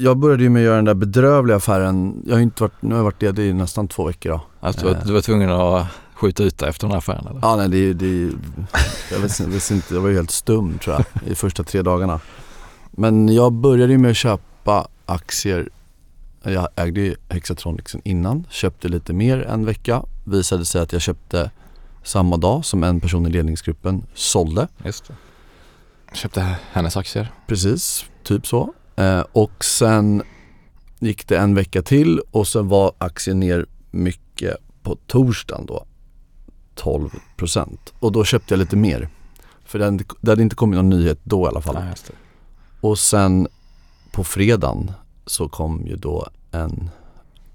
[0.00, 2.22] Jag började ju med att göra den där bedrövliga affären.
[2.26, 4.40] Jag har inte varit, nu har jag varit ledig i nästan två veckor då.
[4.60, 7.40] Alltså, du, var, du var tvungen att skjuta ut dig efter den här affären eller?
[7.42, 8.32] Ja nej det, det
[9.12, 12.20] jag visste, visste inte, jag var ju helt stum tror jag i första tre dagarna.
[12.98, 15.68] Men jag började ju med att köpa aktier.
[16.42, 20.02] Jag ägde ju Hexatronicsen innan, köpte lite mer en vecka.
[20.24, 21.50] Visade sig att jag köpte
[22.02, 24.68] samma dag som en person i ledningsgruppen sålde.
[24.84, 25.14] Just det.
[26.12, 27.32] Köpte hennes aktier.
[27.46, 28.72] Precis, typ så.
[28.96, 30.22] Eh, och sen
[30.98, 35.86] gick det en vecka till och sen var aktien ner mycket på torsdagen då.
[36.76, 39.08] 12% och då köpte jag lite mer.
[39.64, 39.84] För det
[40.30, 41.74] hade, inte kommit någon nyhet då i alla fall.
[41.74, 42.12] Det.
[42.86, 43.48] Och sen
[44.12, 44.90] på fredagen
[45.26, 46.90] så kom ju då en,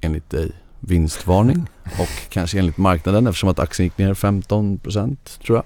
[0.01, 1.67] enligt dig, vinstvarning
[1.99, 5.63] och kanske enligt marknaden eftersom att aktien gick ner 15% tror jag.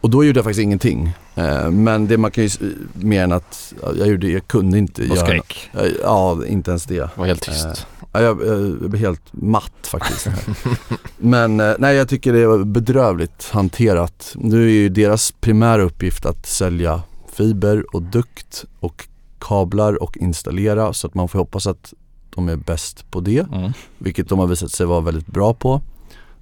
[0.00, 1.12] Och då gjorde jag faktiskt ingenting.
[1.34, 2.58] Eh, men det man kan ju, s-
[2.92, 5.70] mer än att ja, jag gjorde, jag kunde inte Och göra skrek.
[5.74, 7.10] Eh, Ja, inte ens det.
[7.16, 7.64] Var helt tyst.
[7.64, 7.72] Eh,
[8.12, 10.28] Ja, jag, jag, blev helt matt faktiskt.
[11.18, 14.32] Men eh, nej jag tycker det var bedrövligt hanterat.
[14.34, 17.02] Nu är ju deras primära uppgift att sälja
[17.34, 21.94] fiber och dukt och kablar och installera så att man får hoppas att
[22.30, 23.46] de är bäst på det.
[23.52, 23.72] Mm.
[23.98, 25.80] Vilket de har visat sig vara väldigt bra på.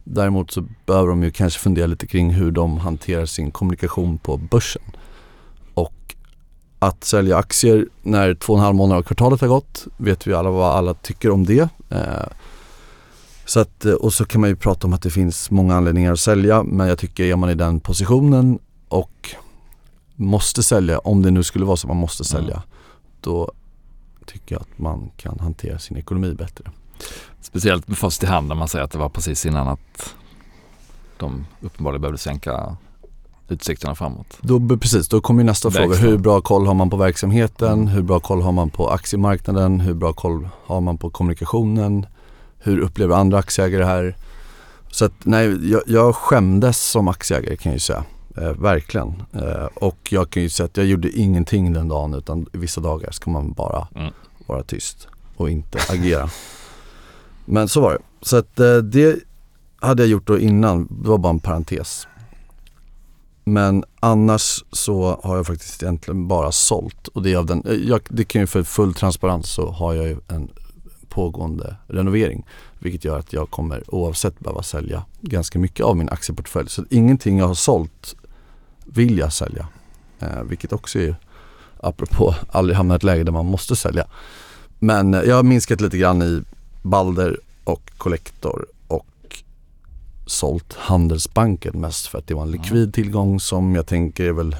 [0.04, 4.36] Däremot så behöver de ju kanske fundera lite kring hur de hanterar sin kommunikation på
[4.36, 4.82] börsen.
[5.74, 6.14] Och
[6.78, 10.34] att sälja aktier när två och en halv månad av kvartalet har gått vet vi
[10.34, 11.68] alla vad alla tycker om det.
[11.90, 12.26] Eh,
[13.44, 16.20] så att, och så kan man ju prata om att det finns många anledningar att
[16.20, 19.34] sälja men jag tycker är man i den positionen och
[20.16, 22.62] måste sälja, om det nu skulle vara så att man måste sälja,
[23.20, 23.52] då
[24.26, 26.64] tycker jag att man kan hantera sin ekonomi bättre.
[27.40, 30.14] Speciellt med fast i hand när man säger att det var precis innan att
[31.16, 32.76] de uppenbarligen behövde sänka
[33.48, 34.38] utsikterna framåt.
[34.40, 35.88] Då, precis, då kommer ju nästa fråga.
[35.88, 36.06] Verkstad.
[36.06, 37.88] Hur bra koll har man på verksamheten?
[37.88, 39.80] Hur bra koll har man på aktiemarknaden?
[39.80, 42.06] Hur bra koll har man på kommunikationen?
[42.58, 44.16] Hur upplever andra aktieägare det här?
[44.90, 48.04] Så att nej, jag, jag skämdes som aktieägare kan jag ju säga.
[48.36, 49.22] Eh, verkligen.
[49.32, 53.10] Eh, och jag kan ju säga att jag gjorde ingenting den dagen utan vissa dagar
[53.10, 54.12] ska man bara Mm.
[54.46, 56.30] vara tyst och inte agera.
[57.44, 57.98] Men så var det.
[58.22, 59.18] Så att eh, det
[59.80, 62.06] hade jag gjort då innan, det var bara en parentes.
[63.44, 67.74] Men annars så har jag faktiskt egentligen bara sålt och det är av den, eh,
[67.74, 70.50] jag, det kan ju för full transparens så har jag ju en
[71.08, 72.46] pågående renovering
[72.78, 76.68] vilket gör att jag kommer oavsett behöva sälja ganska mycket av min aktieportfölj.
[76.70, 78.16] Så ingenting jag har sålt
[78.94, 79.66] vill jag sälja.
[80.20, 81.16] Eh, vilket också är
[81.80, 84.06] apropå aldrig hamna i ett läge där man måste sälja.
[84.78, 86.42] Men eh, jag har minskat lite grann i
[86.82, 89.42] Balder och Collector och
[90.26, 94.56] sålt Handelsbanken mest för att det var en likvid tillgång som jag tänker är väl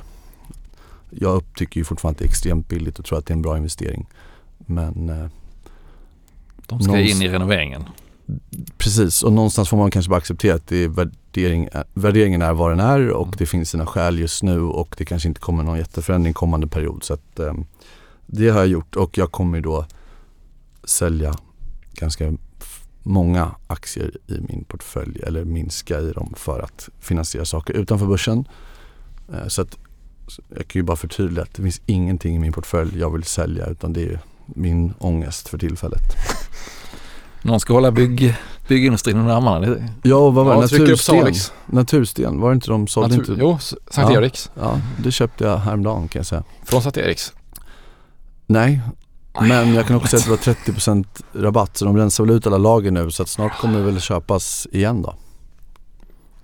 [1.10, 3.42] Jag upptycker ju fortfarande att det är extremt billigt och tror att det är en
[3.42, 4.06] bra investering.
[4.58, 5.26] Men eh,
[6.66, 7.84] De ska Någonstans- in i renoveringen.
[8.78, 12.52] Precis, och någonstans får man kanske bara acceptera att det är värdering, äh, värderingen är
[12.52, 13.34] vad den är och Mm.
[13.38, 17.04] det finns sina skäl just nu och det kanske inte kommer någon jätteförändring kommande period.
[17.04, 17.54] Så att, eh,
[18.26, 19.86] det har jag gjort och jag kommer då
[20.84, 21.34] sälja
[21.94, 22.32] ganska
[23.02, 28.44] många aktier i min portfölj eller minska i dem för att finansiera saker utanför börsen.
[29.32, 29.78] Eh, så att
[30.48, 33.66] jag kan ju bara förtydliga att det finns ingenting i min portfölj jag vill sälja
[33.66, 36.02] utan det är min ångest för tillfället.
[37.42, 38.34] Någon ska hålla bygg,
[38.68, 39.60] byggindustrin under armarna.
[39.60, 40.76] Det, Ja, och vad var det?
[40.76, 41.34] Ja, Natursten.
[41.66, 43.42] Natursten, var det inte de sålde Natur- inte?
[43.44, 43.58] Jo,
[43.90, 44.12] Sankt Ja.
[44.20, 44.50] Eriks.
[44.60, 46.42] Ja, det köpte jag häromdagen kan jag säga.
[46.64, 47.32] Från Sankt Eriks.
[48.46, 48.80] Nej,
[49.40, 52.46] men jag kan också säga att det var 30% rabatt så de rensar väl ut
[52.46, 55.14] alla lager nu så att snart kommer det väl köpas igen då.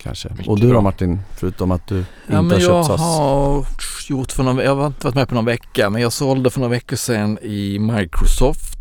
[0.02, 0.28] Kanske.
[0.30, 0.80] Mycket och du då.
[0.80, 3.00] Martin, förutom att du ja, inte men har jag köpt SAS?
[3.00, 3.66] har
[4.08, 6.60] gjort för någon, jag har inte varit med på någon vecka men jag sålde för
[6.60, 8.77] några veckor sedan i Microsoft.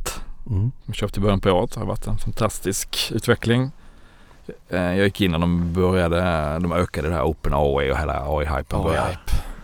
[0.49, 0.71] Mm.
[0.86, 1.71] Jag köpte i början på året.
[1.71, 3.71] Det har varit en fantastisk utveckling.
[4.69, 6.19] Eh, Jag gick in när de började,
[6.60, 9.17] de ökade det här Open AI och hela AI-hypen började.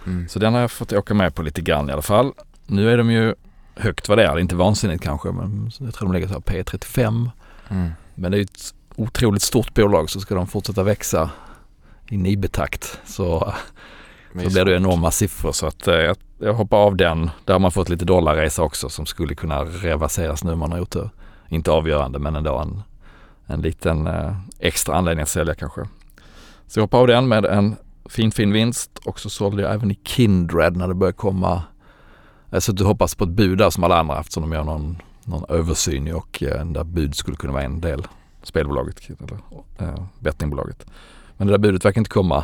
[0.06, 0.30] Mm.
[0.30, 2.32] Så den har jag fått åka med på lite grann i alla fall.
[2.68, 3.36] Nu är de ju
[3.76, 7.30] högt värderade, inte vansinnigt kanske men jag tror de ligger så här P35.
[7.70, 7.90] Mm.
[8.16, 11.30] Men det är ju ett otroligt stort bolag så ska de fortsätta växa
[12.10, 13.54] i nibetakt så,
[14.44, 17.30] så blir det enorma siffror så att eh, jag, jag hoppar av den.
[17.46, 20.80] Där har man fått lite dollarresa också som skulle kunna reverseras nu om man har
[20.80, 21.10] gjort det.
[21.50, 22.84] Inte avgörande men ändå en,
[23.46, 25.82] en liten eh, extra anledning att sälja kanske.
[26.68, 27.76] Så jag hoppar av den med en
[28.06, 31.64] fin fin vinst och så sålde jag även i Kindred när det började komma.
[32.60, 35.46] Så du hoppas på ett bud där som alla andra eftersom de gör någon, någon
[35.50, 38.08] översyn och eh, där bud skulle kunna vara en del
[38.44, 39.38] spelbolaget eller
[39.78, 40.86] eh, bettingbolaget.
[41.38, 42.44] Men det där budet verkar inte komma.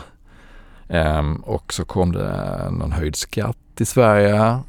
[0.90, 4.60] Ehm, och så kom det någon höjd skatt i Sverige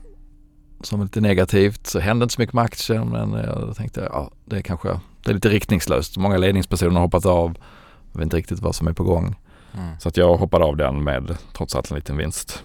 [0.82, 1.86] som är lite negativt.
[1.86, 5.30] Så hände inte så mycket med aktien men jag tänkte ja det är kanske det
[5.30, 6.16] är lite riktningslöst.
[6.16, 7.58] Många ledningspersoner har hoppat av.
[8.12, 9.36] Jag vet inte riktigt vad som är på gång.
[9.74, 10.00] Mm.
[10.00, 12.64] Så att jag hoppade av den med trots allt en liten vinst.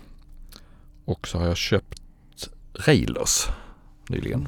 [1.06, 2.02] Och så har jag köpt
[2.74, 3.48] Railers
[4.10, 4.48] nyligen.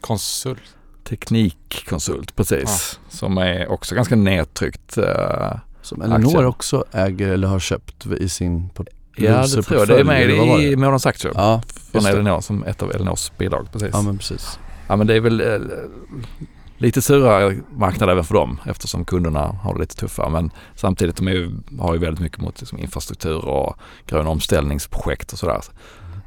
[0.00, 0.76] Konsult?
[1.04, 2.98] Teknikkonsult, precis.
[3.04, 3.10] Ja.
[3.10, 4.98] Som är också ganska nedtryckt.
[4.98, 8.70] Uh, som Elinor också äger eller har köpt i sin
[9.16, 9.88] Ja det tror jag.
[9.88, 10.30] Det är med
[10.62, 11.32] i Månadens aktier.
[11.36, 13.68] Ja, från Elinor som ett av Elinors bidrag.
[13.72, 13.88] Precis.
[13.92, 14.58] Ja men precis.
[14.88, 15.58] Ja men det är väl eh,
[16.78, 20.30] lite surare marknad även för dem eftersom kunderna har det lite tuffare.
[20.30, 25.38] Men samtidigt de är, har ju väldigt mycket mot liksom, infrastruktur och gröna omställningsprojekt och
[25.38, 25.60] sådär.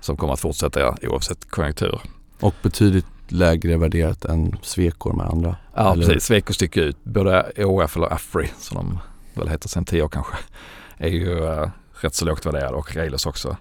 [0.01, 1.99] Som kommer att fortsätta oavsett konjunktur.
[2.39, 5.55] Och betydligt lägre värderat än Sweco med andra.
[5.75, 6.05] Ja eller?
[6.05, 7.03] precis, Sweco sticker ut.
[7.03, 8.99] Både OF eller Afri som de
[9.37, 10.35] väl heter sen tio år kanske.
[10.97, 13.57] Är ju uh, rätt så lågt värderade och Railers också.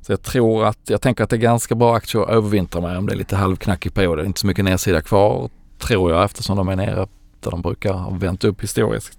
[0.00, 2.98] Så jag tror att, jag tänker att det är ganska bra aktier att övervintra med
[2.98, 4.18] om det är lite halvknackig period.
[4.18, 7.06] Det är inte så mycket nedsida kvar tror jag eftersom de är nere
[7.40, 9.18] där de brukar ha vänt upp historiskt.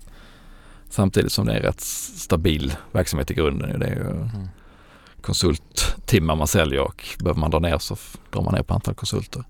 [0.89, 3.79] Samtidigt som det är rätt stabil verksamhet i grunden.
[3.79, 4.47] Det är ju mm.
[5.21, 7.97] konsulttimmar man säljer och behöver man dra ner så
[8.32, 9.43] drar man ner på antal konsulter.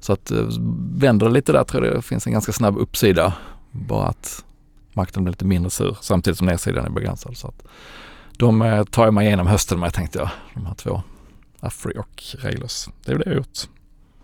[0.00, 0.46] Så att eh,
[0.94, 3.34] vänder det lite där tror jag det finns en ganska snabb uppsida.
[3.70, 4.44] Bara att
[4.96, 7.36] marknaden blir lite mindre sur samtidigt som nedsidan är begränsad.
[7.36, 7.62] Så att
[8.36, 11.02] de eh, tar jag mig igenom hösten med tänkte jag, de här två.
[11.60, 12.88] Afri och Railers.
[13.04, 13.58] Det är det jag har gjort.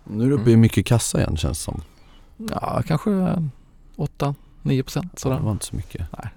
[0.03, 1.81] Nu är du uppe i mycket kassa igen känns det som.
[2.37, 5.35] Ja, kanske 8-9 procent sådär.
[5.35, 6.07] Det var inte så mycket.
[6.17, 6.31] Nej.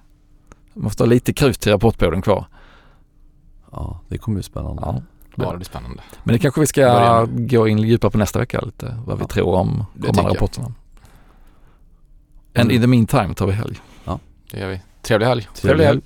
[0.74, 2.46] Man måste ha lite krut till rapportperioden kvar.
[3.72, 4.82] Ja, det kommer bli spännande.
[4.86, 5.02] Ja.
[5.36, 6.02] Ja, det blir spännande.
[6.24, 8.98] Men det kanske vi ska gå in djupare på nästa vecka lite.
[9.06, 10.72] Vad vi tror om kommande rapporterna.
[12.54, 13.80] And in the meantime tar vi helg.
[14.50, 14.80] Det gör vi.
[15.02, 15.48] Trevlig helg.
[15.54, 16.00] Trevlig helg.